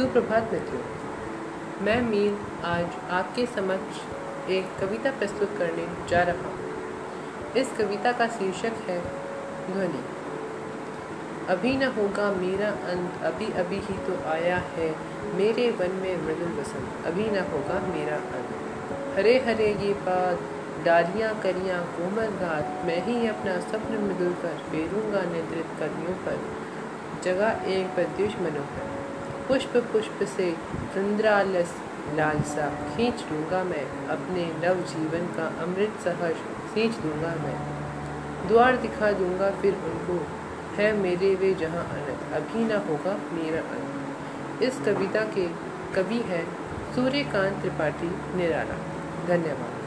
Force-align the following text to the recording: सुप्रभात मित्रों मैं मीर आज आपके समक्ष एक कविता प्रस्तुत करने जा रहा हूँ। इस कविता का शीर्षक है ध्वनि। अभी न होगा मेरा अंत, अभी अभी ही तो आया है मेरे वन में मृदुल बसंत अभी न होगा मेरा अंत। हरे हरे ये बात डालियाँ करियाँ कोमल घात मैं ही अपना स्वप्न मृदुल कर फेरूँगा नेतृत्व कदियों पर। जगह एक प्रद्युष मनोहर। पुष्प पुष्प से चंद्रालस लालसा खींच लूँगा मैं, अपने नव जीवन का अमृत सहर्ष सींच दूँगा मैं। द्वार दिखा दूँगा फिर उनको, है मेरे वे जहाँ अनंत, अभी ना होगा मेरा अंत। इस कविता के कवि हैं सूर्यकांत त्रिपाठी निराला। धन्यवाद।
सुप्रभात 0.00 0.52
मित्रों 0.52 1.84
मैं 1.84 2.00
मीर 2.02 2.36
आज 2.64 2.94
आपके 3.10 3.44
समक्ष 3.46 4.50
एक 4.50 4.68
कविता 4.80 5.10
प्रस्तुत 5.18 5.50
करने 5.58 5.82
जा 6.10 6.22
रहा 6.22 6.52
हूँ। 6.52 7.52
इस 7.56 7.72
कविता 7.78 8.12
का 8.12 8.26
शीर्षक 8.28 8.78
है 8.86 8.96
ध्वनि। 9.66 10.00
अभी 11.48 11.72
न 11.76 11.90
होगा 11.96 12.30
मेरा 12.32 12.68
अंत, 12.92 13.22
अभी 13.22 13.50
अभी 13.62 13.80
ही 13.80 13.96
तो 14.06 14.16
आया 14.28 14.56
है 14.68 14.88
मेरे 15.34 15.70
वन 15.70 15.98
में 16.02 16.24
मृदुल 16.24 16.54
बसंत 16.60 17.06
अभी 17.06 17.26
न 17.30 17.44
होगा 17.50 17.80
मेरा 17.88 18.16
अंत। 18.38 19.18
हरे 19.18 19.38
हरे 19.48 19.66
ये 19.82 19.92
बात 20.08 20.48
डालियाँ 20.84 21.34
करियाँ 21.42 21.82
कोमल 21.98 22.38
घात 22.46 22.86
मैं 22.86 23.02
ही 23.06 23.26
अपना 23.26 23.58
स्वप्न 23.60 24.00
मृदुल 24.06 24.32
कर 24.42 24.56
फेरूँगा 24.70 25.22
नेतृत्व 25.32 25.84
कदियों 25.84 26.16
पर। 26.24 26.40
जगह 27.24 27.70
एक 27.72 27.94
प्रद्युष 27.94 28.40
मनोहर। 28.40 28.99
पुष्प 29.50 29.76
पुष्प 29.76 30.18
से 30.22 30.52
चंद्रालस 30.94 31.74
लालसा 32.14 32.66
खींच 32.96 33.24
लूँगा 33.32 33.64
मैं, 33.64 34.08
अपने 34.08 34.44
नव 34.44 34.80
जीवन 34.82 35.26
का 35.26 35.46
अमृत 35.62 35.96
सहर्ष 36.04 36.36
सींच 36.74 36.94
दूँगा 36.94 37.28
मैं। 37.28 37.56
द्वार 38.48 38.76
दिखा 38.76 39.10
दूँगा 39.12 39.50
फिर 39.50 39.74
उनको, 39.74 40.26
है 40.76 40.92
मेरे 40.92 41.34
वे 41.34 41.54
जहाँ 41.54 41.84
अनंत, 41.84 42.32
अभी 42.32 42.64
ना 42.64 42.78
होगा 42.78 43.16
मेरा 43.32 43.60
अंत। 43.60 44.62
इस 44.62 44.78
कविता 44.78 45.20
के 45.20 45.48
कवि 45.94 46.18
हैं 46.18 46.44
सूर्यकांत 46.94 47.60
त्रिपाठी 47.60 48.10
निराला। 48.36 48.78
धन्यवाद। 49.26 49.80